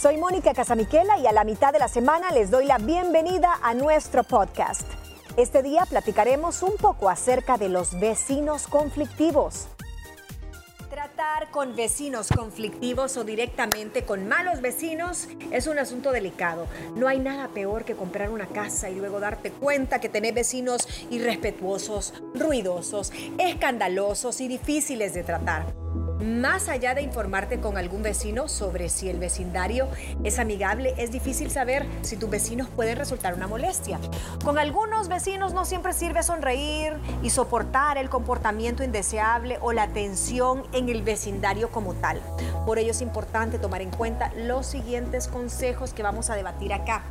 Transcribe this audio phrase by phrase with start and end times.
[0.00, 3.74] Soy Mónica Casamiquela y a la mitad de la semana les doy la bienvenida a
[3.74, 4.86] nuestro podcast.
[5.36, 9.66] Este día platicaremos un poco acerca de los vecinos conflictivos.
[10.88, 16.68] Tratar con vecinos conflictivos o directamente con malos vecinos es un asunto delicado.
[16.94, 20.86] No hay nada peor que comprar una casa y luego darte cuenta que tenés vecinos
[21.10, 25.66] irrespetuosos, ruidosos, escandalosos y difíciles de tratar.
[26.20, 29.88] Más allá de informarte con algún vecino sobre si el vecindario
[30.24, 34.00] es amigable, es difícil saber si tus vecinos pueden resultar una molestia.
[34.44, 40.64] Con algunos vecinos no siempre sirve sonreír y soportar el comportamiento indeseable o la tensión
[40.72, 42.20] en el vecindario como tal.
[42.66, 47.04] Por ello es importante tomar en cuenta los siguientes consejos que vamos a debatir acá.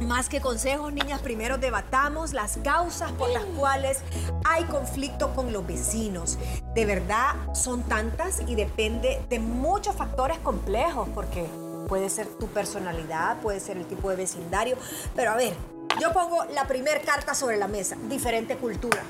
[0.00, 3.98] Más que consejos, niñas, primero debatamos las causas por las cuales
[4.44, 6.38] hay conflicto con los vecinos.
[6.74, 11.46] De verdad, son tantas y depende de muchos factores complejos, porque
[11.88, 14.76] puede ser tu personalidad, puede ser el tipo de vecindario.
[15.16, 15.54] Pero a ver,
[16.00, 19.02] yo pongo la primera carta sobre la mesa, diferente cultura.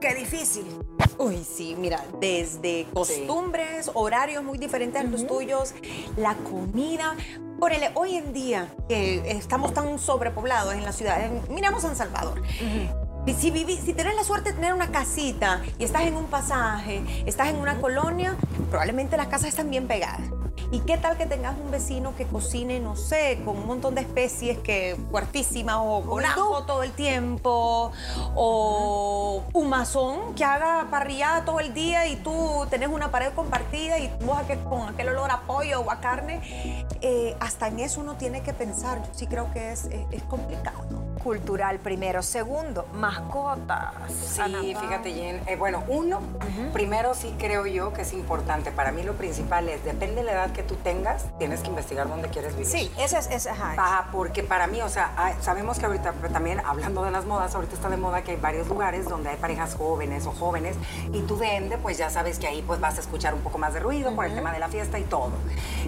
[0.00, 0.66] Qué difícil.
[1.16, 5.72] Uy, sí, mira, desde costumbres, horarios muy diferentes a los tuyos,
[6.16, 7.16] la comida.
[7.64, 11.16] Por el, hoy en día, que estamos tan sobrepoblados en la ciudad,
[11.48, 12.42] miramos San Salvador.
[13.38, 17.02] Si, viví, si tenés la suerte de tener una casita y estás en un pasaje,
[17.24, 18.36] estás en una colonia,
[18.68, 20.20] probablemente las casas están bien pegadas.
[20.70, 24.02] ¿Y qué tal que tengas un vecino que cocine, no sé, con un montón de
[24.02, 27.92] especies que fuertísimas o con ajo todo el tiempo
[28.34, 33.98] o un masón que haga parrillada todo el día y tú tenés una pared compartida
[33.98, 36.40] y vos con aquel olor a pollo o a carne?
[37.00, 39.02] Eh, hasta en eso uno tiene que pensar.
[39.02, 40.84] Yo sí creo que es, es, complicado.
[41.24, 42.22] Cultural primero.
[42.22, 43.94] Segundo, mascotas.
[44.12, 45.40] Sí, fíjate, Jen.
[45.46, 46.20] Eh, bueno, uno,
[46.74, 48.70] primero sí creo yo que es importante.
[48.70, 52.10] Para mí lo principal es, depende de la edad que tú tengas, tienes que investigar
[52.10, 52.66] dónde quieres vivir.
[52.66, 54.08] Sí, ese es, ese, ajá.
[54.12, 57.88] porque para mí, o sea, sabemos que ahorita también, hablando de las modas, ahorita está
[57.88, 60.76] de moda que hay varios lugares donde hay parejas jóvenes o jóvenes
[61.10, 63.56] y tú de ende, pues ya sabes que ahí pues vas a escuchar un poco
[63.56, 65.32] más de ruido por el tema de la fiesta y todo.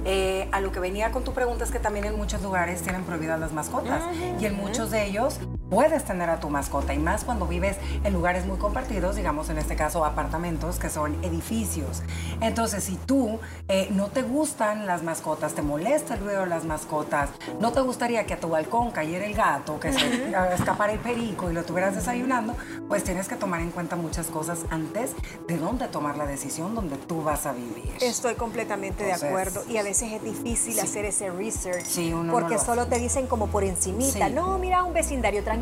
[0.06, 3.04] Eh, a lo que venía con tu pregunta es que también en muchos lugares tienen
[3.04, 4.02] prohibidas las mascotas
[4.40, 5.25] y en muchos de ellos
[5.70, 9.58] puedes tener a tu mascota y más cuando vives en lugares muy compartidos, digamos en
[9.58, 12.02] este caso apartamentos que son edificios.
[12.40, 13.38] Entonces, si tú
[13.68, 17.80] eh, no te gustan las mascotas, te molesta el ruido de las mascotas, no te
[17.80, 21.64] gustaría que a tu balcón cayera el gato, que se escapara el perico y lo
[21.64, 22.54] tuvieras desayunando,
[22.88, 25.14] pues tienes que tomar en cuenta muchas cosas antes
[25.48, 27.92] de dónde tomar la decisión donde tú vas a vivir.
[28.00, 31.86] Estoy completamente de acuerdo y a veces es difícil hacer ese research
[32.30, 35.55] porque solo te dicen como por encimita, no, mira, un vecindario tranquilo,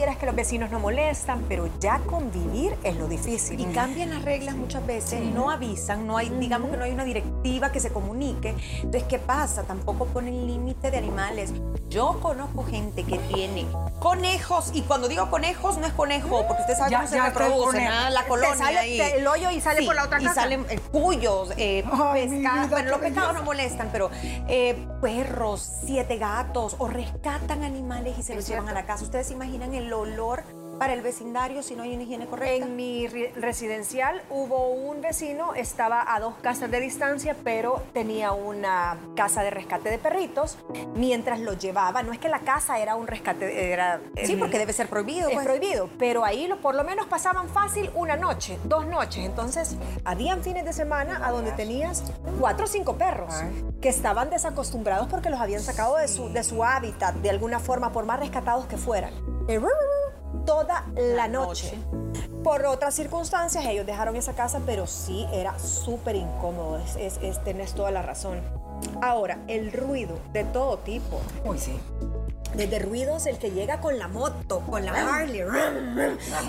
[0.00, 3.60] vieras que los vecinos no molestan, pero ya convivir es lo difícil.
[3.60, 7.04] Y cambian las reglas muchas veces, no avisan, no hay, digamos que no hay una
[7.04, 8.54] directiva que se comunique.
[8.76, 9.62] Entonces, ¿qué pasa?
[9.64, 11.52] Tampoco ponen límite de animales.
[11.88, 13.66] Yo conozco gente que tiene
[13.98, 18.24] conejos, y cuando digo conejos, no es conejo, porque usted sabe cómo se reproducen, la
[18.26, 18.56] colonia.
[18.56, 20.30] sale el hoyo y sale por la otra casa.
[20.30, 21.84] Y salen eh, cuyos, eh,
[22.14, 22.70] pescados.
[22.70, 24.10] Bueno, los pescados no molestan, pero
[24.48, 29.04] eh, perros, siete gatos, o rescatan animales y se los llevan a la casa.
[29.04, 30.44] ¿Ustedes se imaginan el olor
[30.80, 32.64] para el vecindario si no hay una higiene correcta?
[32.64, 38.98] En mi residencial hubo un vecino, estaba a dos casas de distancia, pero tenía una
[39.14, 40.56] casa de rescate de perritos.
[40.94, 44.00] Mientras lo llevaba, no es que la casa era un rescate, era...
[44.24, 45.28] Sí, porque debe ser prohibido.
[45.28, 45.46] Es pues.
[45.46, 49.26] prohibido, pero ahí lo, por lo menos pasaban fácil una noche, dos noches.
[49.26, 49.76] Entonces,
[50.06, 52.04] habían fines de semana a donde tenías
[52.38, 53.34] cuatro o cinco perros
[53.82, 57.92] que estaban desacostumbrados porque los habían sacado de su, de su hábitat, de alguna forma,
[57.92, 59.12] por más rescatados que fueran
[60.46, 61.78] toda la, noche.
[62.42, 66.78] Por otras circunstancias, ellos dejaron esa casa, pero sí era súper incómodo.
[66.98, 68.40] Es, es, tenés toda la razón.
[69.02, 71.20] Ahora, el ruido de todo tipo.
[71.44, 71.78] Uy, sí.
[72.54, 75.44] Desde ruidos, el que llega con la moto, con la Harley,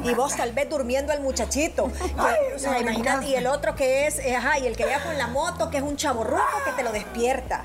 [0.03, 1.85] y vos tal vez durmiendo al muchachito.
[2.55, 5.17] o sea, imagínate, y el otro que es, eh, ajá, y el que llega con
[5.17, 7.63] la moto, que es un chaborruco que te lo despierta.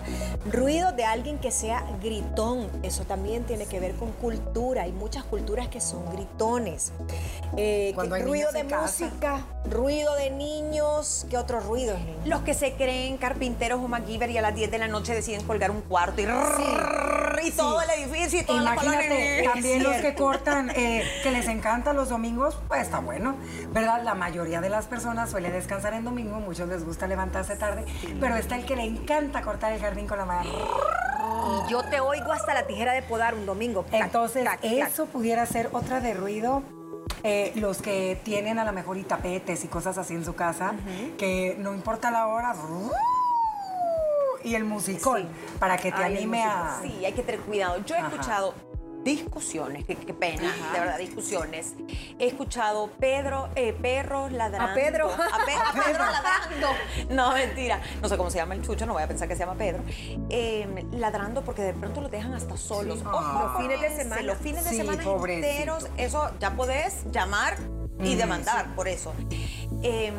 [0.50, 4.82] Ruido de alguien que sea gritón, eso también tiene que ver con cultura.
[4.82, 6.92] Hay muchas culturas que son gritones.
[7.56, 11.98] Eh, ruido de música, ruido de niños, ¿qué otros ruidos?
[12.24, 15.42] Los que se creen carpinteros o MacGyver y a las 10 de la noche deciden
[15.44, 16.26] colgar un cuarto y,
[17.42, 22.58] y todo el edificio Imagínate, también los que cortan, eh, que les encanta los domingos,
[22.68, 23.36] pues está bueno,
[23.70, 24.02] ¿verdad?
[24.02, 27.84] La mayoría de las personas suele descansar en domingo, muchos les gusta levantarse tarde,
[28.20, 30.50] pero está el que le encanta cortar el jardín con la mano.
[30.50, 33.84] Y yo te oigo hasta la tijera de podar un domingo.
[33.92, 36.62] Entonces, eso pudiera ser otra de ruido
[37.22, 40.74] eh, los que tienen a lo mejor y tapetes y cosas así en su casa,
[41.18, 42.54] que no importa la hora,
[44.46, 45.28] y el musicón,
[45.58, 46.78] para que te Ay, anime a...
[46.82, 47.84] Sí, hay que tener cuidado.
[47.84, 48.08] Yo he Ajá.
[48.08, 48.54] escuchado
[49.02, 51.74] discusiones, qué, pena, de verdad, discusiones.
[52.18, 54.72] He escuchado Pedro, eh, perros ladrando.
[54.72, 55.08] ¿A Pedro?
[55.10, 56.68] A, Pe- a Pedro ladrando.
[57.10, 57.80] No, mentira.
[58.02, 59.82] No sé cómo se llama el chucho, no voy a pensar que se llama Pedro.
[60.28, 62.98] Eh, ladrando porque de pronto lo dejan hasta solos.
[62.98, 63.04] Sí.
[63.06, 63.52] Ojo, Ah.
[63.54, 64.22] Los fines de semana.
[64.22, 65.46] Los fines de Sí, semana pobrecito.
[65.46, 67.56] enteros, eso ya podés llamar
[68.00, 69.12] y Mm, demandar por eso.
[69.84, 70.12] Eh,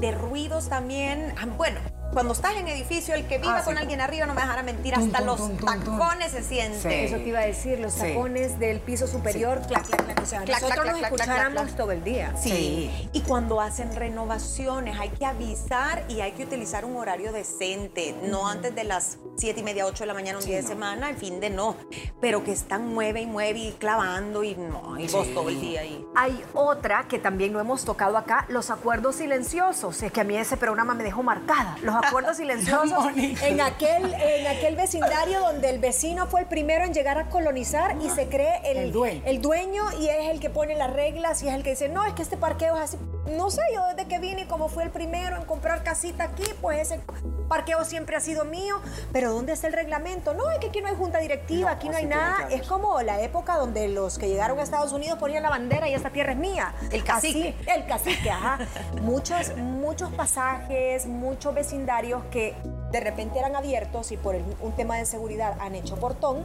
[0.00, 1.80] de ruidos también, ah, bueno,
[2.12, 3.64] cuando estás en edificio, el que viva Ah, sí.
[3.66, 6.80] con alguien arriba no me dejará mentir, Tum, hasta tum, los tum, tacones se sienten.
[6.80, 6.88] Sí.
[6.90, 8.00] Eso te iba a decir, los Sí.
[8.00, 10.22] tacones del piso superior, clac, clac, clac.
[10.22, 11.76] O sea, Clac, nosotros clac, nos clac, clac, escucháramos clac, clac.
[11.76, 12.34] todo el día.
[12.42, 12.48] Sí.
[12.50, 13.08] Sí.
[13.12, 18.48] Y cuando hacen renovaciones hay que avisar y hay que utilizar un horario decente, no
[18.48, 21.16] antes de las siete y media, 8 de la mañana un día de semana, el
[21.16, 21.76] fin de no,
[22.20, 25.82] pero que están mueve y mueve y clavando y no, y vos todo el día
[25.82, 26.04] ahí.
[26.16, 30.02] Hay otra que también no hemos tocado acá, los acuerdos silenciosos.
[30.02, 31.76] Es que a mí ese programa me dejó marcada.
[31.82, 36.92] Los acuerdos silenciosos en aquel, en aquel vecindario donde el vecino fue el primero en
[36.92, 39.22] llegar a colonizar y se cree el, El dueño.
[39.24, 42.04] el dueño y es el que pone las reglas y es el que dice, no,
[42.04, 42.98] es que este parqueo es así.
[43.36, 46.80] No sé, yo desde que vine, como fui el primero en comprar casita aquí, pues
[46.80, 47.00] ese
[47.48, 48.76] parqueo siempre ha sido mío.
[49.12, 50.34] Pero ¿dónde está el reglamento?
[50.34, 52.48] No, es que aquí no hay junta directiva, No, aquí no hay nada.
[52.50, 55.94] Es como la época donde los que llegaron a Estados Unidos ponían la bandera y
[55.94, 56.74] esta tierra es mía.
[56.90, 57.54] El cacique.
[57.60, 58.58] Así, el cacique, ajá.
[59.02, 62.54] muchos, muchos pasajes, muchos vecindarios que
[62.90, 66.44] de repente eran abiertos y por el- un tema de seguridad han hecho portón.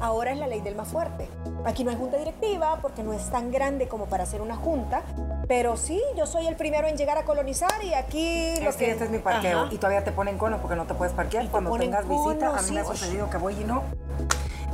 [0.00, 1.28] Ahora es la ley del más fuerte.
[1.66, 5.02] Aquí no hay junta directiva porque no es tan grande como para hacer una junta,
[5.46, 8.90] pero sí, yo soy el primero en llegar a colonizar y aquí lo Es que
[8.90, 9.74] este es mi parqueo Ajá.
[9.74, 11.44] y todavía te ponen cono porque no te puedes parquear.
[11.44, 13.82] Te Cuando tengas visita, cono, a mí me ha sucedido que voy y no,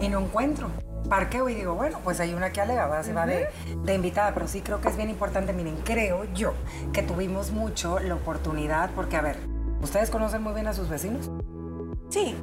[0.01, 0.69] y no encuentro.
[1.09, 3.03] Parqueo y digo, bueno, pues hay una que alega, ¿verdad?
[3.03, 3.49] se va de,
[3.83, 5.53] de invitada, pero sí creo que es bien importante.
[5.53, 6.55] Miren, creo yo
[6.93, 9.37] que tuvimos mucho la oportunidad, porque a ver,
[9.83, 11.29] ¿ustedes conocen muy bien a sus vecinos?
[12.11, 12.35] Sí.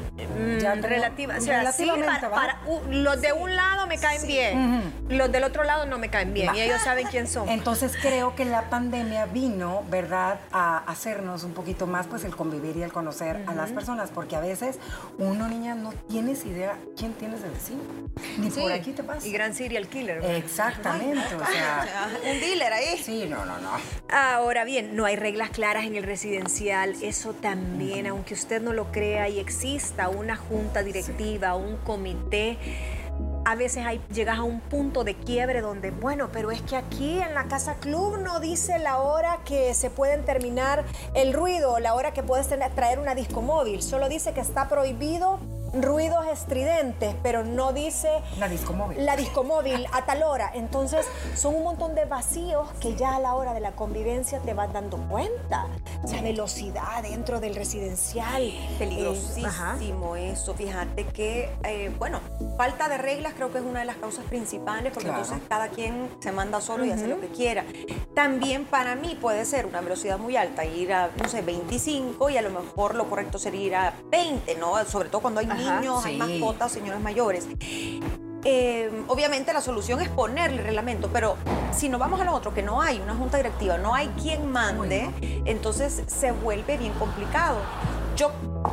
[0.60, 2.36] Ya Mm, como- relativa, o sea, sí, relativamente, para, ¿va?
[2.36, 6.10] para- u- los de un lado me caen bien, los del otro lado no me
[6.10, 6.56] caen bien Va.
[6.58, 7.50] y ellos saben quién son.
[7.50, 12.78] Entonces creo que la pandemia vino, ¿verdad?, a hacernos un poquito más pues el convivir
[12.78, 14.80] y el conocer a las personas, porque a veces
[15.18, 17.82] uno, niña, no tienes idea quién tienes de vecino.
[18.38, 19.28] Ni por aquí te pasa.
[19.28, 20.22] Y gran serial killer.
[20.22, 20.36] ¿verdad?
[20.38, 22.98] Exactamente, o sea, Un dealer ahí.
[22.98, 23.70] sí, no, no, no.
[24.10, 26.96] Ahora bien, no hay reglas claras en el residencial.
[27.02, 32.60] Eso también, aunque usted no lo crea y exista una junta directiva, un comité,
[33.44, 37.20] a veces hay, llegas a un punto de quiebre donde, bueno, pero es que aquí
[37.20, 41.80] en la casa club no dice la hora que se pueden terminar el ruido o
[41.80, 43.82] la hora que puedes traer una disco móvil.
[43.82, 45.40] Solo dice que está prohibido
[45.74, 48.10] ruidos estridentes, pero no dice
[48.40, 49.06] La disco móvil.
[49.06, 50.52] la disco móvil a tal hora.
[50.54, 51.06] Entonces,
[51.36, 54.72] son un montón de vacíos que ya a la hora de la convivencia te vas
[54.74, 55.68] dando cuenta.
[56.04, 58.52] O sea, velocidad dentro del residencial.
[58.80, 60.54] Peligrosísimo Eh, eso.
[60.54, 62.20] Fíjate que, eh, bueno,
[62.58, 65.24] falta de reglas creo que es una de las causas principales porque Claro.
[65.24, 67.66] entonces cada quien se manda solo y hace lo que quiera.
[68.14, 72.38] También para mí puede ser una velocidad muy alta, ir a, no sé, 25 y
[72.38, 74.84] a lo mejor lo correcto sería ir a 20, ¿no?
[74.86, 77.48] Sobre todo cuando hay Niños, hay mascotas, señores mayores.
[78.44, 81.36] Eh, obviamente la solución es ponerle reglamento, pero
[81.76, 84.50] si nos vamos a lo otro, que no hay una junta directiva, no hay quien
[84.52, 85.10] mande,
[85.46, 87.58] entonces se vuelve bien complicado.
[88.16, 88.32] Yo,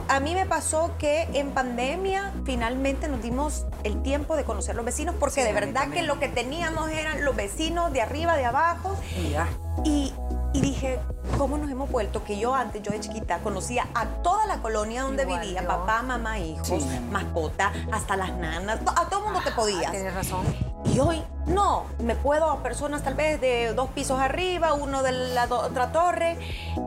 [0.09, 4.85] a mí me pasó que en pandemia finalmente nos dimos el tiempo de conocer los
[4.85, 8.45] vecinos, porque Sí, de verdad que lo que teníamos eran los vecinos de arriba, de
[8.45, 9.49] abajo, Y ya.
[9.85, 10.15] y,
[10.55, 10.99] y dije,
[11.37, 12.25] ¿cómo nos hemos vuelto?
[12.25, 15.69] Que yo antes, yo de chiquita, conocía a toda la colonia donde Igual vivía, yo.
[15.69, 17.01] papá, mamá, hijos, Sí.
[17.11, 19.91] mascota, hasta las nanas, a todo el mundo te podías.
[19.91, 20.47] Tienes razón.
[20.85, 25.13] Y hoy no, me puedo a personas tal vez de dos pisos arriba, uno de
[25.13, 26.39] la otra torre,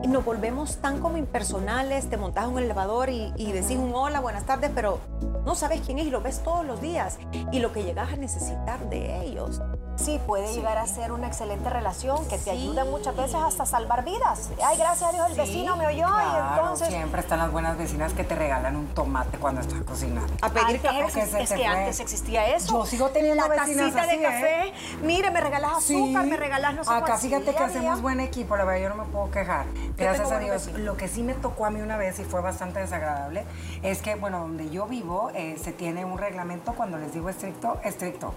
[0.02, 4.20] y nos volvemos tan como impersonales, te montas un elevador y, y decís un hola,
[4.20, 4.98] buenas tardes, pero
[5.44, 7.18] no sabes quién es y lo ves todos los días
[7.52, 9.60] y lo que llegas a necesitar de ellos.
[9.98, 12.50] Sí, puede llegar a ser una excelente relación que te Sí.
[12.50, 14.48] ayuda muchas veces hasta salvar vidas.
[14.64, 16.88] Ay, gracias a Dios el vecino me oyó y entonces...
[16.88, 20.32] siempre están las buenas vecinas que te regalan un tomate cuando estás cocinando.
[20.40, 21.04] A pedir café.
[21.04, 21.66] es te que fue.
[21.66, 22.78] antes existía eso.
[22.78, 24.72] Yo sigo teniendo la vecinas tacita de así, ¿eh?
[24.72, 24.72] café.
[25.02, 28.64] Mire, me regalas azúcar, me regalas no sé Acá fíjate que hacemos buen equipo, la
[28.64, 29.66] verdad yo no me puedo quejar.
[29.96, 30.68] Gracias a Dios.
[30.74, 33.44] Lo que sí me tocó a mí una vez y fue bastante desagradable
[33.82, 37.80] es que, bueno, donde yo vivo eh, se tiene un reglamento cuando les digo estricto,
[37.82, 38.34] estricto.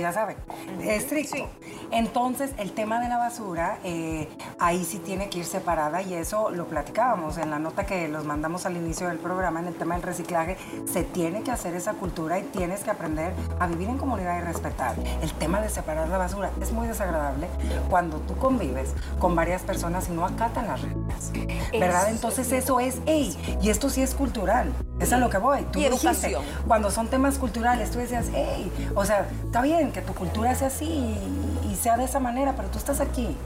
[0.00, 0.36] Ya saben,
[0.82, 1.48] estricto.
[1.90, 6.50] Entonces, el tema de la basura, eh, ahí sí tiene que ir separada y eso
[6.50, 9.94] lo platicábamos en la nota que los mandamos al inicio del programa, en el tema
[9.94, 10.56] del reciclaje,
[10.90, 14.40] se tiene que hacer esa cultura y tienes que aprender a vivir en comunidad y
[14.40, 14.96] respetar.
[15.20, 17.48] El tema de separar la basura es muy desagradable
[17.90, 21.32] cuando tú convives con varias personas y no acatan las reglas,
[21.72, 22.10] ¿verdad?
[22.10, 24.72] Entonces eso es, hey, y esto sí es cultural,
[25.02, 25.62] es a lo que voy.
[25.72, 30.00] Tú Y dijiste, cuando son temas culturales, tú decías, hey, o sea, está bien que
[30.02, 33.36] tu cultura sea así y, y sea de esa manera, pero tú estás aquí,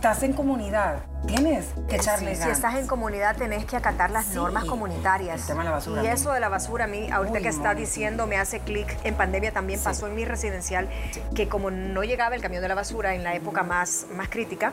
[0.00, 2.56] estás en comunidad, tienes que echarle Si ganas.
[2.56, 4.34] estás en comunidad tenés que acatar las Sí.
[4.34, 5.42] normas comunitarias.
[5.42, 7.48] El tema de la basura, Y eso de la basura a mí, ahorita Uy, que
[7.50, 8.88] está diciendo, me hace clic.
[9.04, 10.88] En pandemia también pasó en mi residencial
[11.34, 14.72] que como no llegaba el camión de la basura en la época más, más crítica,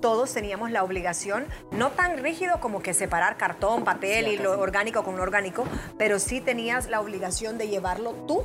[0.00, 5.04] todos teníamos la obligación, no tan rígido como que separar cartón, papel y lo orgánico
[5.04, 5.62] con lo orgánico,
[5.98, 8.44] pero sí tenías la obligación de llevarlo tú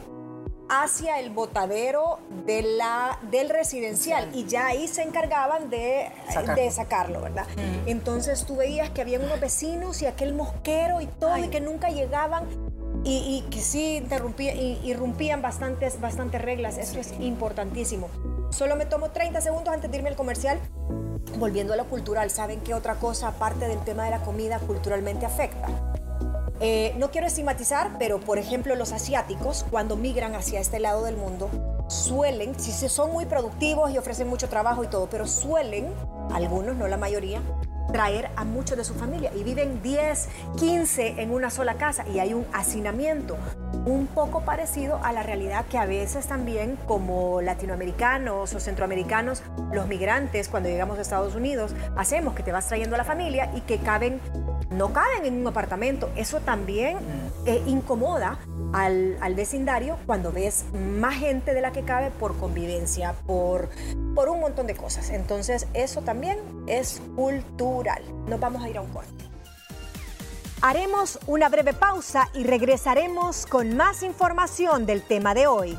[0.82, 6.56] hacia el botadero de la, del residencial y ya ahí se encargaban de, Sacar.
[6.56, 7.46] de sacarlo, ¿verdad?
[7.86, 11.89] Entonces tú veías que había unos vecinos y aquel mosquero y todo y que nunca
[11.89, 12.46] llegaban
[13.03, 16.77] y, y que sí interrumpía, y, irrumpían bastantes, bastantes reglas.
[16.77, 18.10] Eso es importantísimo.
[18.50, 20.60] Solo me tomo 30 segundos antes de irme al comercial.
[21.38, 25.25] Volviendo a lo cultural, ¿saben qué otra cosa aparte del tema de la comida culturalmente
[25.25, 25.68] afecta?
[26.60, 31.18] Eh, no quiero estigmatizar, pero por ejemplo los asiáticos, cuando migran hacia este lado del
[31.18, 31.50] mundo,
[31.88, 35.88] suelen, si son muy productivos y ofrecen mucho trabajo y todo, pero suelen,
[36.32, 37.42] algunos, no la mayoría,
[37.92, 39.32] traer a muchos de su familia.
[39.36, 43.38] Y viven 10, 15 en una sola casa y hay un hacinamiento
[43.86, 49.88] un poco parecido a la realidad que a veces también como latinoamericanos o centroamericanos, los
[49.88, 53.62] migrantes cuando llegamos a Estados Unidos, hacemos que te vas trayendo a la familia y
[53.62, 54.22] que caben
[54.74, 56.10] no caben en un apartamento.
[56.15, 56.98] Eso también
[57.46, 58.39] eh, incomoda
[58.74, 63.70] al, al vecindario cuando ves más gente de la que cabe por convivencia, por,
[64.15, 65.10] por un montón de cosas.
[65.10, 68.03] Entonces, eso también es cultural.
[68.27, 69.24] Nos vamos a ir a un corte.
[70.62, 75.77] Haremos una breve pausa y regresaremos con más información del tema de hoy.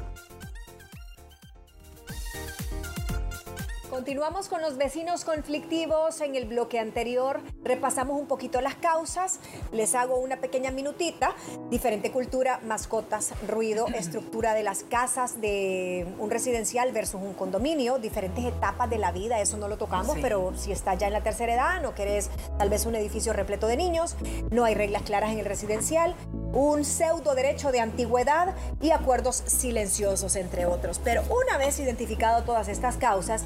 [4.04, 6.20] Continuamos con los vecinos conflictivos.
[6.20, 9.40] En el bloque anterior repasamos un poquito las causas.
[9.72, 11.34] Les hago una pequeña minutita.
[11.70, 18.44] Diferente cultura, mascotas, ruido, estructura de las casas de un residencial versus un condominio, diferentes
[18.44, 19.40] etapas de la vida.
[19.40, 20.20] Eso no lo tocamos, Sí.
[20.20, 23.66] pero si estás ya en la tercera edad, no querés tal vez un edificio repleto
[23.68, 24.16] de niños,
[24.50, 26.14] no hay reglas claras en el residencial,
[26.52, 31.00] un pseudo derecho de antigüedad y acuerdos silenciosos, entre otros.
[31.02, 33.44] Pero una vez identificado todas estas causas,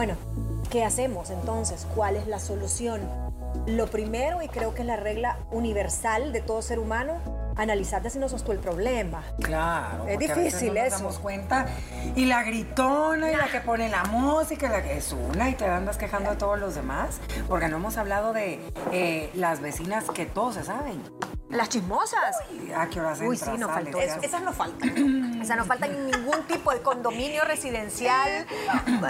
[0.00, 0.16] bueno,
[0.70, 1.86] ¿qué hacemos entonces?
[1.94, 3.02] ¿Cuál es la solución?
[3.66, 7.18] Lo primero, y creo que es la regla universal de todo ser humano,
[7.54, 9.22] analizar si no sos tú el problema.
[9.42, 10.06] Claro.
[10.08, 10.96] Es porque a veces difícil no nos eso.
[10.96, 11.66] damos cuenta.
[12.16, 15.54] Y la gritona y la que pone la música, y la que es una y
[15.54, 17.20] te andas quejando a todos los demás.
[17.46, 18.58] Porque no hemos hablado de
[18.92, 21.02] eh, las vecinas que todos se saben.
[21.50, 22.36] Las chismosas.
[22.52, 24.18] Y ¿A qué horas Uy, sí, nos faltó eso.
[24.22, 25.40] Esas no faltan.
[25.40, 28.46] O sea, no falta ningún tipo de condominio residencial,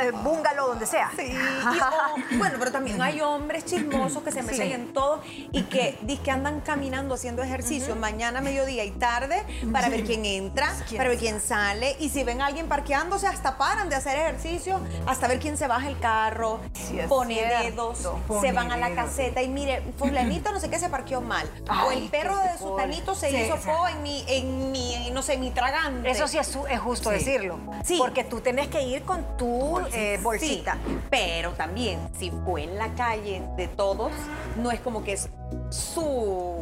[0.00, 1.11] eh, bungalow, donde sea.
[1.16, 1.37] Sí, y-
[2.35, 4.73] o- bueno, pero también hay hombres chismosos que se meten Sí.
[4.73, 10.04] en todo y que, que andan caminando haciendo ejercicio mañana, mediodía y tarde para ver
[10.04, 11.97] quién entra, para ver quién sale.
[12.00, 15.66] Y si ven a alguien parqueándose, hasta paran de hacer ejercicio, hasta ver quién se
[15.66, 17.92] baja el carro, Sí, pone cierto.
[17.94, 21.47] dedos, se van a la caseta y mire, fulanito no sé qué se parqueó mal.
[21.87, 25.22] o el perro qué de sutanito se Sí, hizo po en mi, en mi, no
[25.22, 26.10] sé, mi tragante.
[26.10, 27.16] Eso sí es, es justo Sí.
[27.16, 27.58] decirlo.
[27.84, 27.96] Sí.
[27.99, 30.75] Porque tú tenés que ir con tu eh, bolsita.
[30.87, 34.12] Sí, pero también, si fue en la calle de todos,
[34.56, 35.28] no es como que es
[35.70, 36.56] su,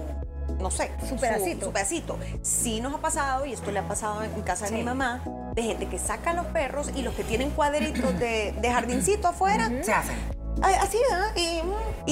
[0.61, 1.67] no sé, Su pedacito.
[1.67, 2.19] Su, pedacito.
[2.43, 4.75] Sí nos ha pasado, y esto le ha pasado en casa de Sí.
[4.77, 5.23] mi mamá,
[5.55, 9.71] de gente que saca los perros y los que tienen cuadritos de, de jardincito afuera,
[9.83, 10.17] Se hacen.
[10.63, 11.31] Así, ¿verdad?
[11.37, 11.63] Y,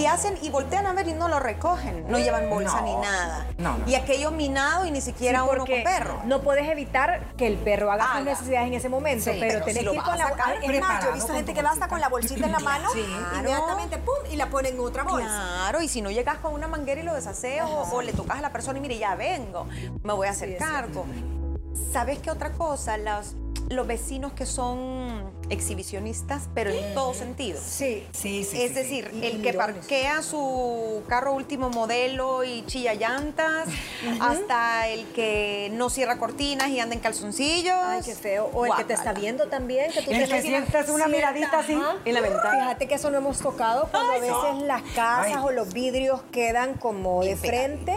[0.01, 2.07] y hacen y voltean a ver y no lo recogen.
[2.11, 2.87] No llevan bolsa No.
[2.87, 3.47] ni nada.
[3.59, 3.89] No, no.
[3.89, 6.21] Y aquello minado y ni siquiera Sí, uno con perro.
[6.25, 8.25] No puedes evitar que el perro haga sus Haga.
[8.25, 11.03] necesidades en ese momento, Sí, pero pero tenés si que ir con la Es más,
[11.05, 13.01] yo he visto gente que va hasta con la bolsita en la mano Sí.
[13.01, 15.27] y inmediatamente pum y la pone en otra bolsa.
[15.29, 18.39] Claro, y si no llegas con una manguera y lo desaseas o, o le tocas
[18.39, 19.67] a la persona y mire, ya vengo,
[20.03, 21.05] me voy a hacer cargo.
[21.93, 22.97] ¿Sabes qué otra cosa?
[22.99, 23.35] Los,
[23.69, 27.61] los vecinos que son exhibicionistas, pero en todo sentido.
[27.65, 28.07] Sí.
[28.13, 28.63] Sí, sí.
[28.63, 33.69] Es sí, decir, el que parquea su carro último modelo y chilla llantas,
[34.21, 37.77] hasta el que no cierra cortinas y anda en calzoncillos.
[37.83, 38.51] Ay, qué feo.
[38.55, 41.61] O el que te está viendo también, que tú El que tenés sientes una miradita
[41.61, 41.97] así Ajá.
[42.05, 42.61] en la ventana.
[42.61, 45.43] Fíjate que eso no hemos tocado cuando a veces las casas Ay.
[45.45, 47.97] o los vidrios quedan como de frente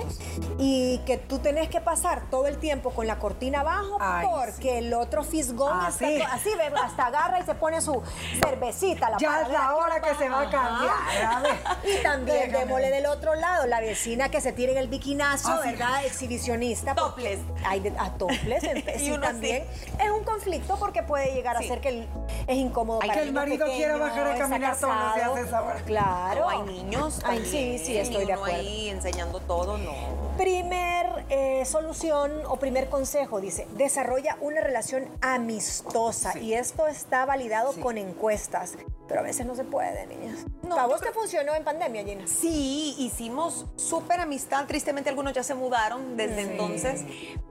[0.61, 4.79] y que tú tenés que pasar todo el tiempo con la cortina abajo Ay, porque
[4.79, 6.21] el otro fisgón Ah, está sí.
[6.21, 6.49] así,
[6.83, 8.01] hasta agarra y se pone su
[8.43, 9.09] cervecita.
[9.09, 11.25] La Ya es la hora que se va a cambiar.
[11.25, 11.55] a ver.
[11.99, 15.59] Y también démosle del otro lado, la vecina que se tira en el bikinazo, Ah,
[15.63, 15.69] sí.
[15.71, 16.05] ¿verdad?
[16.05, 16.93] Exhibicionista.
[16.93, 17.39] Topless.
[17.65, 18.11] Hay de, a
[18.95, 19.63] Y sí, también.
[20.03, 22.07] Es un conflicto porque puede llegar a ser que el-
[22.47, 25.61] es incómodo Hay para que el marido quiera bajar a caminar todos los días esa
[25.61, 25.75] hora.
[25.85, 26.41] Claro.
[26.41, 27.21] No, hay niños.
[27.23, 28.55] Ay, sí, sí, estoy de acuerdo.
[28.57, 30.29] ahí enseñando todo, no.
[30.49, 36.39] Primer eh, solución o primer consejo, dice, desarrolla una relación amistosa.
[36.39, 38.73] Y esto está validado con encuestas.
[39.09, 40.45] Pero a veces no se puede, niñas.
[40.61, 42.27] No, ¿A yo vos creo- te funcionó en pandemia, Gina?
[42.27, 44.65] Sí, hicimos súper amistad.
[44.67, 47.03] Tristemente algunos ya se mudaron desde entonces.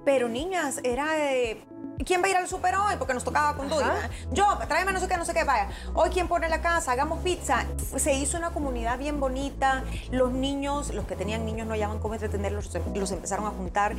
[0.05, 1.63] Pero niñas, era de...
[2.07, 2.95] ¿Quién va a ir al súper hoy?
[2.97, 3.69] Porque nos tocaba con.
[3.69, 4.09] ¿verdad?
[4.31, 5.69] Yo, tráeme no sé qué, no sé qué, vaya.
[5.95, 6.93] Hoy, ¿quién pone la casa?
[6.93, 7.65] Hagamos pizza.
[7.97, 9.83] Se hizo una comunidad bien bonita.
[10.13, 13.97] Los niños, los que tenían niños no hallaban cómo entretenerlos, los empezaron a juntar.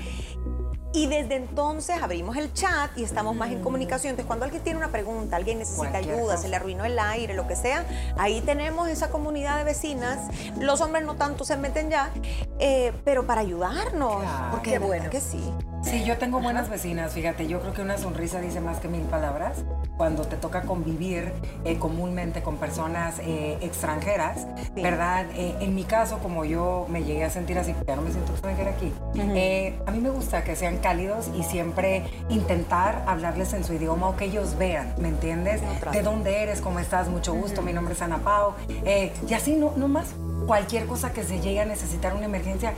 [0.92, 4.12] Y desde entonces abrimos el chat y estamos más en comunicación.
[4.12, 6.38] Entonces, cuando alguien tiene una pregunta, alguien necesita Cualquier ayuda, cosa.
[6.38, 7.86] se le arruinó el aire, lo que sea,
[8.18, 10.20] ahí tenemos esa comunidad de vecinas.
[10.60, 12.10] Los hombres no tanto se meten ya,
[12.60, 14.22] eh, pero para ayudarnos.
[14.22, 14.48] Claro.
[14.52, 15.10] Porque de bueno.
[15.10, 15.42] que sí.
[15.82, 19.04] Sí, yo tengo buenas vecinas, fíjate, yo creo que una sonrisa dice más que mil
[19.04, 19.64] palabras
[19.96, 21.32] cuando te toca convivir
[21.64, 24.82] eh, comúnmente con personas eh, extranjeras, Sí.
[24.82, 25.26] ¿verdad?
[25.36, 28.34] Eh, en mi caso, como yo me llegué a sentir así, ya no me siento
[28.34, 33.64] extranjera aquí, eh, a mí me gusta que sean cálidos y siempre intentar hablarles en
[33.64, 35.62] su idioma o que ellos vean, ¿me entiendes?
[35.94, 36.60] ¿De dónde eres?
[36.60, 37.08] ¿Cómo estás?
[37.08, 38.54] Mucho gusto, mi nombre es Ana Pau.
[38.86, 40.08] Eh, y así, no, no más.
[40.48, 42.74] Cualquier cosa que se llegue a necesitar una emergencia, esas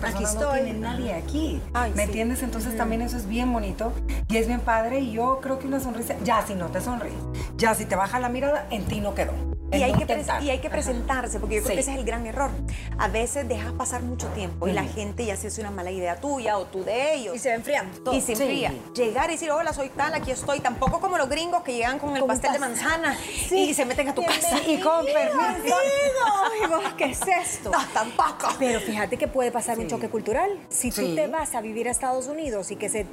[0.00, 0.60] personas no estoy.
[0.62, 1.60] tienen nadie aquí.
[1.74, 2.02] Ay, ¿Me sí.
[2.04, 2.42] entiendes?
[2.42, 3.92] Entonces también eso es bien bonito
[4.28, 7.12] y es bien padre y yo creo que una sonrisa, ya si no te sonríe,
[7.56, 9.32] ya si te baja la mirada, en ti no quedó.
[9.72, 11.74] Y hay, que y hay que presentarse, porque yo creo Sí.
[11.74, 12.50] que ese es el gran error.
[12.98, 16.16] A veces dejas pasar mucho tiempo y la gente ya se hace una mala idea
[16.20, 17.34] tuya o tú de ellos.
[17.34, 17.58] Y se
[18.04, 18.14] todo.
[18.14, 18.42] Y se Sí.
[18.42, 18.72] enfría.
[18.94, 20.60] Llegar y decir, hola, soy tal, aquí estoy.
[20.60, 23.16] Tampoco como los gringos que llegan con el Con pastel de manzana
[23.48, 23.70] Sí.
[23.70, 24.56] y se meten a tu casa.
[24.66, 25.76] Y con permiso.
[26.96, 27.70] ¿qué es esto?
[27.70, 28.48] No, tampoco.
[28.58, 29.90] Pero fíjate que puede pasar un Sí.
[29.90, 30.50] choque cultural.
[30.68, 31.14] Si tú Sí.
[31.14, 33.04] te vas a vivir a Estados Unidos y que se,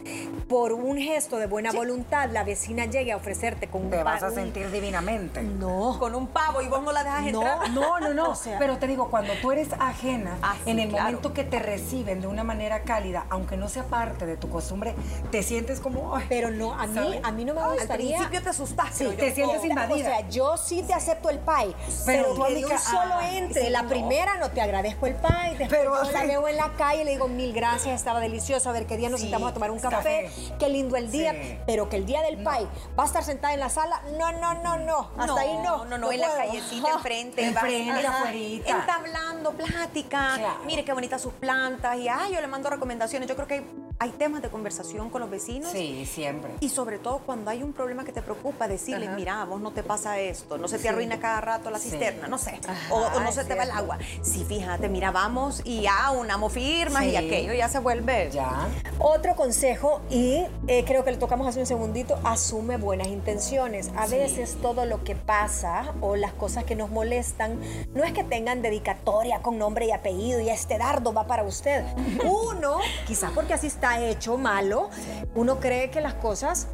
[0.47, 4.23] por un gesto de buena voluntad la vecina llegue a ofrecerte con un Te vas
[4.23, 5.41] a sentir divinamente.
[5.41, 5.97] No.
[5.99, 7.69] Con un pavo y vos no la dejas entrar.
[7.71, 8.29] No, no, no.
[8.33, 11.05] O sea- pero te digo, cuando tú eres ajena, Ah, sí, en el claro.
[11.05, 14.95] momento que te reciben de una manera cálida, aunque no sea parte de tu costumbre,
[15.31, 16.15] te sientes como.
[16.15, 17.19] "Ay", Pero no, a mí, ¿sabes?
[17.23, 18.15] a mí no me Al gustaría.
[18.17, 19.09] principio te asustaste.
[19.09, 19.65] Sí, te sientes oh.
[19.65, 19.95] invadida.
[19.95, 21.75] O sea, yo sí te acepto el pie,
[22.05, 23.65] pero, Pero tú, que de un solo ah, entre.
[23.65, 23.89] sí, la no.
[23.89, 27.05] primera no te agradezco el después Pero yo la así- veo en la calle y
[27.05, 29.69] le digo mil gracias, estaba delicioso, a ver qué día nos Sí, sentamos a tomar
[29.71, 30.53] un café, café.
[30.59, 31.33] qué lindo el día,
[31.65, 34.53] pero que el día del pie va a estar sentada en la sala, no, no,
[34.55, 35.85] no, no, hasta no, ahí no.
[35.85, 37.45] No, no, en la callecita enfrente.
[37.45, 38.69] Enfrente, afuerita.
[38.69, 40.35] Entablando, plática.
[40.37, 40.63] Claro.
[40.65, 41.97] Mire qué bonitas sus plantas.
[41.97, 43.27] Y ay, yo le mando recomendaciones.
[43.27, 43.65] Yo creo que hay,
[44.03, 45.71] hay temas de conversación con los vecinos.
[45.71, 46.51] Sí, siempre.
[46.59, 49.71] Y sobre todo cuando hay un problema que te preocupa, decirles, mira, a vos no
[49.71, 51.89] te pasa esto, no se te arruina cada rato la Sí.
[51.89, 53.83] cisterna, no sé, Ajá, o, o no se te va el cierto.
[53.93, 53.97] agua.
[54.21, 57.15] Sí, fíjate, mira, vamos y ya unamos firmas y Sí.
[57.15, 58.29] aquello ya se vuelve.
[58.33, 58.67] Ya.
[58.99, 63.89] Otro consejo, y eh, creo que lo tocamos hace un segundito, asume buenas intenciones.
[63.95, 67.57] A veces todo lo que pasa o las cosas que nos molestan
[67.93, 71.85] no es que tengan dedicatoria con nombre y apellido y este dardo va para usted.
[72.25, 74.89] Uno, quizás porque así está hecho malo,
[75.35, 76.67] uno cree que las cosas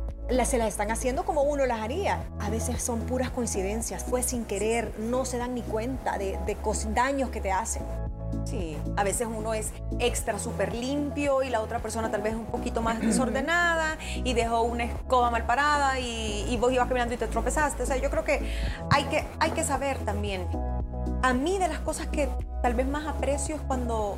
[0.46, 2.24] se las están haciendo como uno las haría.
[2.40, 6.58] A veces son puras coincidencias, fue sin querer, no se dan ni cuenta de, de
[6.94, 7.84] daños que te hacen.
[8.46, 12.46] Sí, a veces uno es extra súper limpio y la otra persona tal vez un
[12.46, 17.18] poquito más desordenada y dejó una escoba mal parada y, y vos ibas caminando y
[17.18, 17.84] te tropezaste.
[17.84, 18.40] O sea, yo creo que
[18.92, 20.48] hay que, hay que saber también.
[21.24, 22.30] A mí de las cosas que
[22.62, 24.18] tal vez más aprecio es cuando,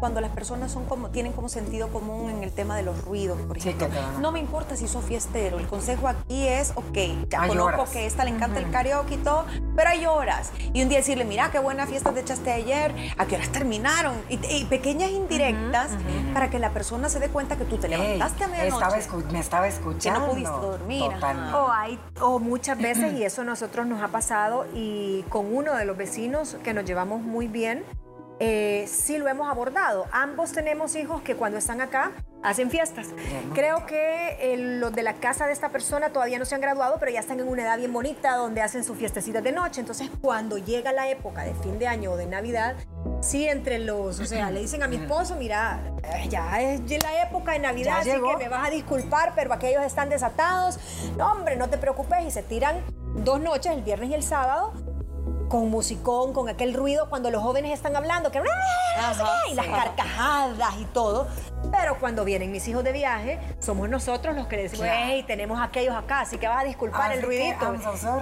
[0.00, 3.40] cuando las personas son como, tienen como sentido común en el tema de los ruidos,
[3.42, 3.88] por Sí, ejemplo.
[3.90, 7.42] que van a- No me importa si sos fiestero, el consejo aquí es, ok, ya
[7.42, 7.90] Hay conozco horas.
[7.90, 9.44] que esta le encanta el karaoke y todo,
[9.76, 10.50] pero hay horas.
[10.72, 14.14] Y un día decirle, mira, qué buena fiesta te echaste ayer, a qué horas terminaron.
[14.28, 15.90] Y, y pequeñas indirectas
[16.32, 18.98] para que la persona se dé cuenta que tú te levantaste a medianoche.
[18.98, 20.26] estaba me estaba escuchando.
[20.26, 21.14] pudiste dormir, ajá.
[21.14, 21.54] Totalmente.
[21.58, 25.74] O hay, o muchas veces, y eso a nosotros nos ha pasado, y con uno
[25.74, 27.84] de los vecinos que nos llevamos muy bien,
[28.40, 30.06] eh, sí lo hemos abordado.
[30.12, 33.08] Ambos tenemos hijos que cuando están acá hacen fiestas.
[33.52, 36.98] Creo que eh, los de la casa de esta persona todavía no se han graduado,
[37.00, 39.80] pero ya están en una edad bien bonita donde hacen sus fiestecitas de noche.
[39.80, 42.76] Entonces, cuando llega la época de fin de año o de Navidad,
[43.20, 47.22] sí entre los, o sea, le dicen a mi esposo, mira, eh, ya es la
[47.24, 50.78] época de Navidad, así que me vas a disculpar, pero aquellos están desatados.
[51.16, 52.76] No, hombre, no te preocupes y se tiran
[53.16, 54.72] dos noches, el viernes y el sábado,
[55.48, 58.40] con musicón, con aquel ruido cuando los jóvenes están hablando, que
[59.50, 61.26] y las carcajadas y todo.
[61.70, 65.60] Pero cuando vienen mis hijos de viaje, somos nosotros los que les decimos, hey, tenemos
[65.60, 67.74] aquellos acá, así que vas a disculpar el ruidito.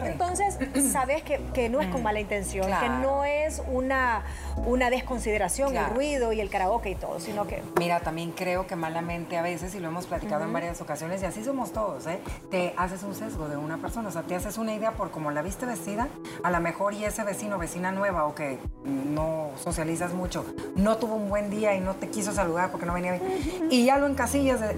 [0.04, 0.58] Entonces,
[0.92, 4.24] sabes que, no es con mala intención, que no es una,
[4.56, 7.62] una desconsideración el ruido y el karaoke y todo, sino que...
[7.78, 11.26] Mira, también creo que malamente a veces, y lo hemos platicado en varias ocasiones, y
[11.26, 12.20] así somos todos, ¿eh?
[12.50, 15.30] te haces un sesgo de una persona, o sea, te haces una idea por cómo
[15.30, 16.08] la viste vestida,
[16.42, 20.44] a lo mejor y ese vecino, vecina nueva o que no socializas mucho,
[20.74, 23.25] no tuvo un buen día y no te quiso saludar porque no venía bien
[23.70, 24.76] y ya lo encasillas de,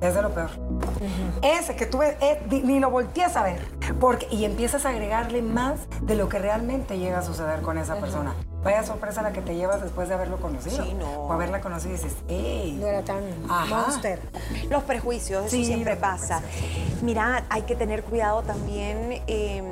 [0.00, 0.50] es de lo peor.
[1.42, 3.60] Ese que tú ves, eh, ni lo volteas a ver.
[4.00, 7.96] Porque, y empiezas a agregarle más de lo que realmente llega a suceder con esa
[7.96, 8.34] persona.
[8.62, 10.84] Vaya sorpresa la que te llevas después de haberlo conocido.
[10.84, 11.08] Sí, no.
[11.08, 12.72] O haberla conocido y dices, ¡ey!
[12.80, 13.22] No era tan
[13.68, 14.20] monster.
[14.70, 16.42] Los prejuicios, eso siempre pasa.
[17.02, 19.22] Mira, hay que tener cuidado también.
[19.26, 19.62] Eh,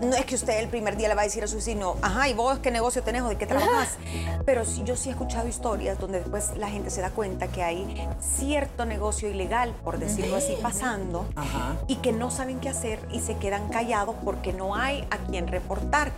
[0.00, 2.28] no es que usted el primer día le va a decir a su vecino, ajá,
[2.28, 3.96] ¿y vos qué negocio tenés o de qué trabajas?
[4.44, 7.62] Pero sí, yo sí he escuchado historias donde después la gente se da cuenta que
[7.62, 11.26] hay cierto negocio ilegal, por decirlo así, pasando
[11.86, 15.46] y que no saben qué hacer y se quedan callados porque no hay a quien
[15.46, 16.12] reportar.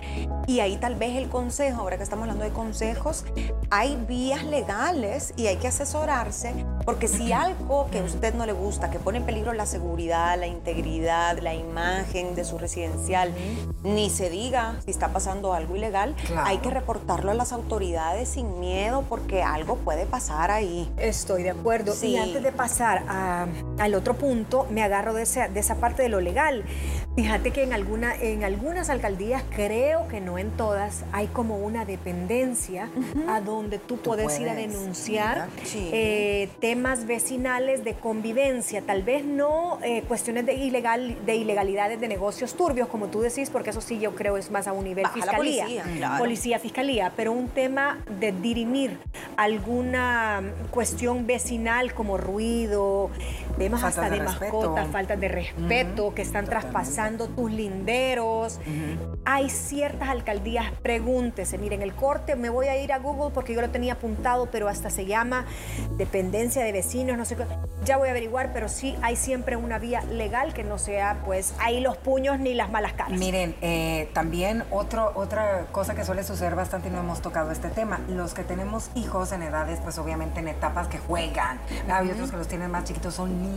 [0.46, 3.24] Y ahí tal vez el consejo, ahora que estamos hablando de consejos,
[3.70, 6.54] hay vías legales y hay que asesorarse
[6.88, 10.38] porque si algo que a usted no le gusta, que pone en peligro la seguridad,
[10.38, 13.30] la integridad, la imagen de su residencial,
[13.82, 18.58] ni se diga si está pasando algo ilegal, hay que reportarlo a las autoridades sin
[18.58, 20.90] miedo porque algo puede pasar ahí.
[20.96, 21.92] Estoy de acuerdo.
[22.02, 23.04] Y antes de pasar
[23.78, 26.64] al otro punto, me agarro de esa, de esa parte de lo legal.
[27.18, 31.84] Fíjate que en, alguna, en algunas alcaldías, creo que no en todas, hay como una
[31.84, 32.88] dependencia
[33.26, 39.80] a donde tú, puedes, ir a denunciar eh, temas vecinales de convivencia, tal vez no
[39.82, 43.98] eh, cuestiones de, ilegal, de ilegalidades de negocios turbios, como tú decís, porque eso sí
[43.98, 45.66] yo creo es más a un nivel fiscalía,
[46.18, 48.96] policía, fiscalía, pero un tema de dirimir
[49.36, 53.10] alguna cuestión vecinal como ruido,
[53.58, 58.60] temas hasta de, mascotas, falta de respeto, que están traspasando tus linderos.
[59.24, 63.60] Hay ciertas alcaldías, pregúntese, miren, el corte me voy a ir a Google porque yo
[63.60, 65.44] lo tenía apuntado, pero hasta se llama
[65.96, 67.44] dependencia de vecinos, no sé qué.
[67.84, 71.54] Ya voy a averiguar, pero sí hay siempre una vía legal que no sea, pues,
[71.58, 73.18] ahí los puños ni las malas caras.
[73.18, 77.68] Miren, eh, también otro, otra cosa que suele suceder bastante y no hemos tocado este
[77.68, 82.30] tema, los que tenemos hijos en edades, pues obviamente en etapas que juegan, hay otros
[82.30, 83.47] que los tienen más chiquitos, son niños,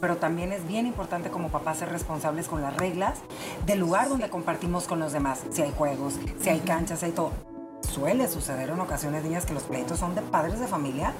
[0.00, 3.18] pero también es bien importante como papás ser responsables con las reglas
[3.66, 7.12] del lugar donde compartimos con los demás, si hay juegos, si hay canchas, si hay
[7.12, 7.32] todo.
[7.80, 11.14] Suele suceder en ocasiones, niñas, que los pleitos son de padres de familia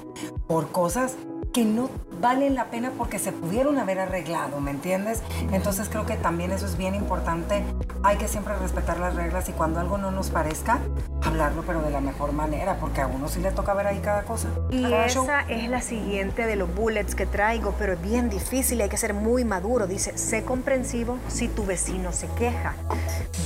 [0.47, 1.15] por cosas
[1.57, 1.89] que no
[2.21, 5.23] valen la pena porque se pudieron haber arreglado, ¿me entiendes?
[5.51, 7.63] Entonces creo que también eso es bien importante.
[8.03, 10.77] Hay que siempre respetar las reglas y cuando algo no nos parezca,
[11.23, 14.21] hablarlo pero de la mejor manera, porque a uno sí le toca ver ahí cada
[14.21, 14.49] cosa.
[14.69, 18.83] Y esa es la siguiente de los bullets que traigo, pero es bien difícil y
[18.83, 19.87] hay que ser muy maduro.
[19.87, 22.75] Dice, sé comprensivo si tu vecino se queja.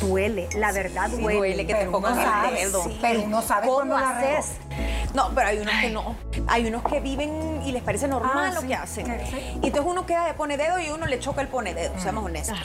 [0.02, 1.38] Duele, la verdad duele.
[1.38, 2.17] duele que te pongas
[2.84, 4.58] sí, pero uno sabe cómo haces.
[5.13, 6.15] No, pero hay unos que no.
[6.47, 9.08] Hay unos que viven y les parece normal ah, lo que hacen.
[9.62, 12.26] Y entonces uno queda de pone dedo y uno le choca el pone dedo, seamos
[12.26, 12.58] honestos.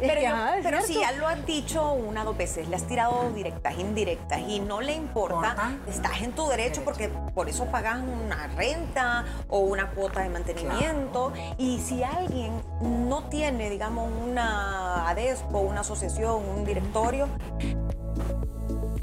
[0.00, 4.40] pero, si ya lo has dicho una o dos veces, le has tirado directas, indirectas
[4.40, 9.60] y no le importa, estás en tu derecho porque por eso pagas una renta o
[9.60, 11.32] una cuota de mantenimiento.
[11.58, 17.28] Y si alguien no tiene, digamos, una ADESCO, una asociación, un directorio,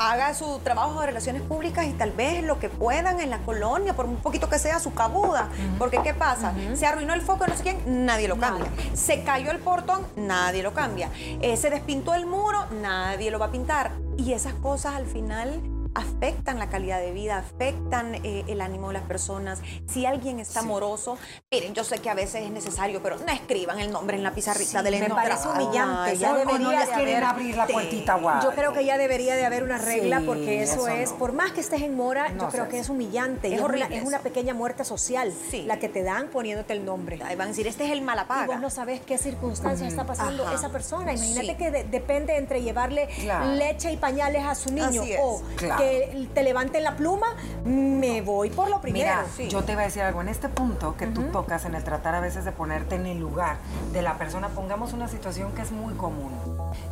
[0.09, 3.93] haga su trabajo de relaciones públicas y tal vez lo que puedan en la colonia,
[3.93, 5.49] por un poquito que sea su cabuda.
[5.77, 6.53] Porque ¿qué pasa?
[6.73, 8.65] Se arruinó el foco, no sé quién, nadie lo cambia.
[8.93, 11.09] Se cayó el portón, nadie lo cambia.
[11.41, 13.91] Eh, se despintó el muro, nadie lo va a pintar.
[14.17, 15.61] Y esas cosas al final
[15.93, 19.61] afectan la calidad de vida, afectan eh, el ánimo de las personas.
[19.87, 21.17] Si alguien está amoroso,
[21.51, 24.33] miren, yo sé que a veces es necesario, pero no escriban el nombre en la
[24.33, 26.17] pizarrita del Me parece humillante.
[26.17, 29.77] ya debería de haber, abrir la puertita, Yo creo que ya debería de haber una
[29.77, 33.53] regla porque eso, es, por más que estés en mora, yo creo que es humillante.
[33.53, 35.33] Es, horrible, es una pequeña muerte social
[35.65, 37.19] la que te dan poniéndote el nombre.
[37.23, 38.45] Ahí van a decir, este es el malapaga.
[38.45, 41.13] Y vos no sabes qué circunstancias está pasando esa persona.
[41.13, 43.09] Imagínate que depende entre llevarle
[43.57, 45.41] leche y pañales a su niño o
[45.81, 47.27] que te levanten la pluma,
[47.65, 49.05] me voy por lo primero.
[49.05, 50.21] Mira, yo te voy a decir algo.
[50.21, 53.19] En este punto que tú tocas, en el tratar a veces de ponerte en el
[53.19, 53.57] lugar
[53.91, 56.31] de la persona, pongamos una situación que es muy común,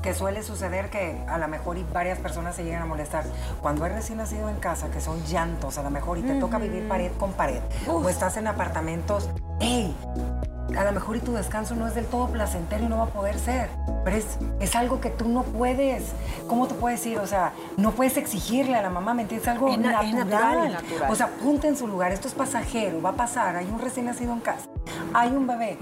[0.01, 3.25] que suele suceder que a lo mejor y varias personas se llegan a molestar.
[3.61, 6.57] Cuando eres recién nacido en casa, que son llantos a lo mejor, y te toca
[6.57, 9.95] vivir pared con pared, o estás en apartamentos, ¡hey!
[10.77, 13.07] A lo mejor y tu descanso no es del todo placentero y no va a
[13.09, 13.69] poder ser,
[14.03, 16.11] pero es, es algo que tú no puedes,
[16.47, 17.19] ¿cómo te puedes decir?
[17.19, 19.47] O sea, no puedes exigirle a la mamá, ¿me entiendes?
[19.47, 20.71] Algo Es na- es natural.
[20.73, 21.11] natural.
[21.11, 24.05] O sea, ponte en su lugar, esto es pasajero, va a pasar, hay un recién
[24.05, 24.67] nacido en casa,
[25.13, 25.77] hay un bebé.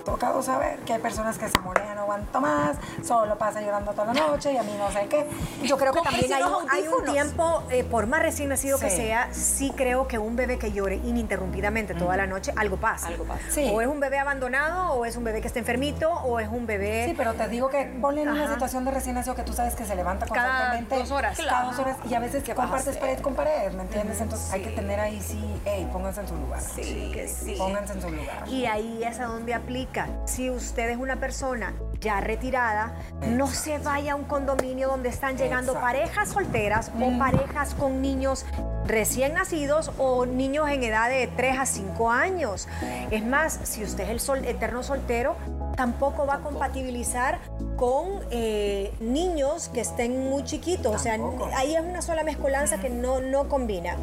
[0.00, 3.92] Ha tocado saber que hay personas que se molean, no aguanto más, solo pasa llorando
[3.92, 5.26] toda la noche y a mí no sé qué.
[5.62, 8.90] Yo creo que también hay un, hay un tiempo, eh, por más recién nacido que
[8.90, 13.08] sea, sí creo que un bebé que llore ininterrumpidamente toda la noche, algo pasa.
[13.08, 13.42] Algo pasa.
[13.50, 13.70] Sí.
[13.72, 16.66] O es un bebé abandonado, o es un bebé que está enfermito, o es un
[16.66, 17.06] bebé...
[17.08, 19.74] Sí, pero te digo que ponle en una situación de recién nacido que tú sabes
[19.74, 20.96] que se levanta Cada constantemente.
[20.96, 21.38] dos horas.
[21.38, 21.96] Cada dos horas.
[22.08, 24.20] Y a veces ¿Qué vas a compartes pared con pared, ¿me entiendes?
[24.20, 26.60] Entonces hay que tener ahí sí, hey, pónganse en su lugar.
[26.60, 27.54] Sí, que sí.
[27.56, 28.48] Pónganse en su lugar.
[28.48, 30.08] Y ahí es a donde aplica.
[30.24, 32.92] Si usted es una persona ya retirada,
[33.28, 35.80] no se vaya a un condominio donde están llegando Exacto.
[35.86, 38.44] parejas solteras o parejas con niños
[38.86, 42.68] recién nacidos o niños en edad de 3 a 5 años.
[43.10, 45.36] Es más, si usted es el sol- eterno soltero,
[45.76, 47.38] tampoco va a compatibilizar
[47.76, 50.94] con eh, niños que estén muy chiquitos.
[50.94, 51.16] O sea,
[51.56, 53.96] ahí es una sola mezcolanza que no, no combina.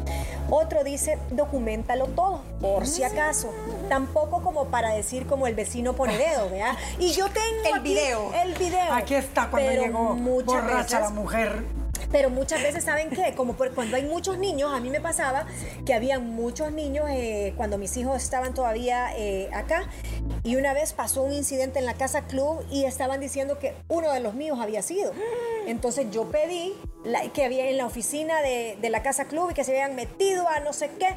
[0.50, 3.52] Otro dice, documentalo todo, por si acaso.
[3.88, 6.76] Tampoco como para decir como el vecino pone dedo, ¿verdad?
[6.98, 8.32] Y yo tengo El aquí video.
[8.34, 8.92] El video.
[8.92, 11.79] Aquí está cuando Pero llegó borracha veces- la mujer.
[12.10, 13.34] Pero muchas veces, ¿saben qué?
[13.36, 15.46] Como por- cuando hay muchos niños, a mí me pasaba
[15.86, 19.88] que había muchos niños eh, cuando mis hijos estaban todavía eh, acá.
[20.42, 24.12] Y una vez pasó un incidente en la casa club y estaban diciendo que uno
[24.12, 25.12] de los míos había sido.
[25.66, 29.54] Entonces yo pedí la- que había en la oficina de, de la casa club y
[29.54, 31.08] que se habían metido a no sé qué.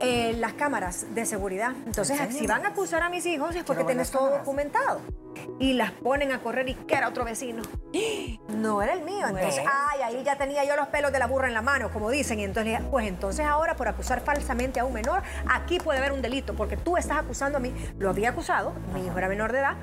[0.00, 1.72] eh, las cámaras de seguridad.
[1.86, 5.00] Entonces, si van a acusar a mis hijos es porque las todo documentado.
[5.58, 7.62] Y las ponen a correr y que era otro vecino.
[8.48, 9.26] No era el mío.
[9.26, 9.70] Entonces, Bueno.
[9.90, 12.40] ay, ahí ya tenía yo los pelos de la burra en la mano, como dicen.
[12.40, 16.22] Y entonces, pues entonces ahora por acusar falsamente a un menor, aquí puede haber un
[16.22, 17.72] delito, porque tú estás acusando a mí.
[17.98, 19.76] Lo había acusado, mi hijo era menor de edad.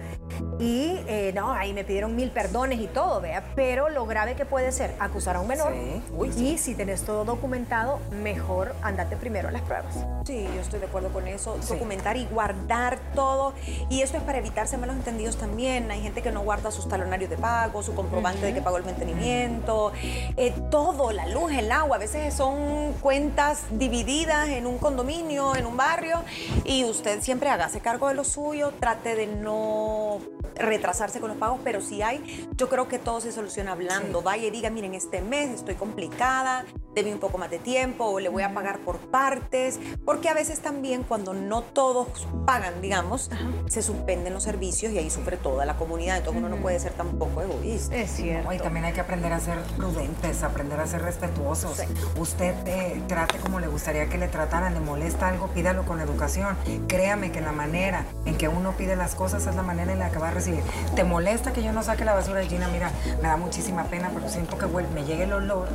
[0.59, 3.43] Y eh, no, ahí me pidieron mil perdones y todo, vea.
[3.55, 5.71] Pero lo grave que puede ser acusar a un menor.
[5.73, 6.43] Sí.
[6.43, 9.93] y si tenés todo documentado, mejor andate primero a las pruebas.
[10.25, 11.57] Sí, yo estoy de acuerdo con eso.
[11.61, 11.73] Sí.
[11.73, 13.53] Documentar y guardar todo.
[13.89, 15.91] Y esto es para evitarse malos entendidos también.
[15.91, 18.85] Hay gente que no guarda sus talonarios de pago, su comprobante de que pagó el
[18.85, 19.91] mantenimiento,
[20.37, 21.97] eh, todo, la luz, el agua.
[21.97, 26.23] A veces son cuentas divididas en un condominio, en un barrio.
[26.63, 30.19] Y usted siempre hágase cargo de lo suyo, trate de no
[30.55, 34.21] retrasarse con los pagos, pero si hay, yo creo que todo se soluciona hablando.
[34.21, 36.63] Vaya y diga, miren, este mes estoy complicada,
[36.95, 40.33] debí un poco más de tiempo o le voy a pagar por partes, porque a
[40.33, 42.07] veces también cuando no todos
[42.45, 43.29] pagan, digamos,
[43.67, 46.93] se suspenden los servicios y ahí sufre toda la comunidad, entonces uno no puede ser
[46.93, 47.95] tampoco egoísta.
[47.95, 48.47] Es cierto.
[48.47, 51.81] No, y también hay que aprender a ser prudentes, aprender a ser respetuosos.
[52.17, 56.57] Usted eh, trate como le gustaría que le trataran, le molesta algo, pídalo con educación.
[56.87, 60.11] Créame que la manera en que uno pide las cosas es la manera en la
[60.11, 60.63] que va a recibir.
[60.95, 62.67] ¿Te molesta que yo no saque la basura de Gina?
[62.67, 65.67] Mira, me da muchísima pena, pero siento que me llegue el olor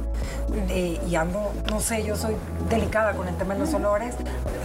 [0.68, 2.34] eh, y ando, no sé, yo soy
[2.68, 4.14] delicada con el tema de los olores.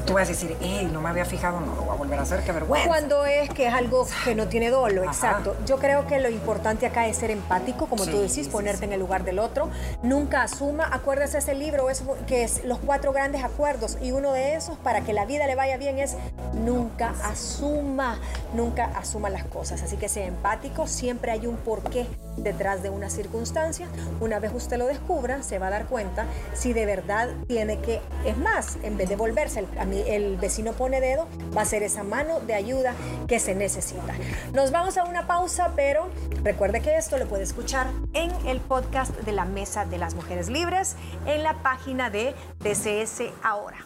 [0.06, 2.24] Tú vas a decir, hey, no me había fijado, no lo voy a volver a
[2.24, 2.88] hacer, qué vergüenza.
[2.88, 5.12] Cuando es que es algo que no tiene dolo, Ajá.
[5.12, 5.56] exacto.
[5.66, 8.80] Yo creo que lo importante acá es ser empático, como tú Sí, decís, sí, ponerte
[8.80, 8.86] sí.
[8.86, 9.70] en el lugar del otro.
[10.02, 14.56] Nunca asuma, acuérdese ese libro es, que es Los Cuatro Grandes Acuerdos, y uno de
[14.56, 16.18] esos, para que la vida le vaya bien, es
[16.54, 18.20] nunca asuma,
[18.54, 19.82] nunca asuma las cosas.
[19.84, 23.88] Así que sea empático, siempre hay un porqué detrás de una circunstancia.
[24.20, 28.02] Una vez usted lo descubra, se va a dar cuenta si de verdad tiene que,
[28.26, 29.68] es más, en vez de volverse, el,
[30.02, 32.94] el vecino pone dedo, va a ser esa mano de ayuda
[33.28, 34.14] que se necesita.
[34.54, 36.10] Nos vamos a una pausa, pero
[36.44, 40.50] recuerde que esto lo puede escuchar en el podcast de la Mesa de las Mujeres
[40.50, 43.78] Libres, en la página de DCS Ahora.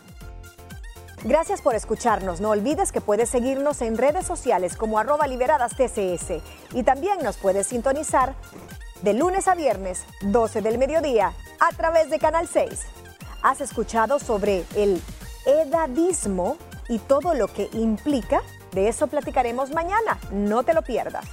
[1.24, 2.42] Gracias por escucharnos.
[2.42, 6.42] No olvides que puedes seguirnos en redes sociales como arroba liberadas TCS
[6.74, 8.36] y también nos puedes sintonizar
[9.02, 12.70] de lunes a viernes, 12 del mediodía, a través de Canal 6.
[13.42, 15.02] ¿Has escuchado sobre el
[15.48, 16.58] edadismo
[16.90, 18.42] y todo lo que implica?
[18.74, 20.20] De eso platicaremos mañana.
[20.32, 21.26] No te lo pierdas.